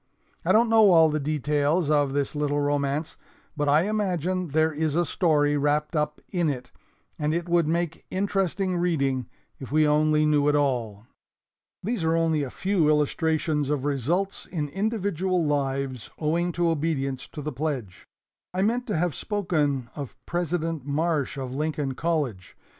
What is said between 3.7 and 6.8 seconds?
imagine there is a story wrapped up in it,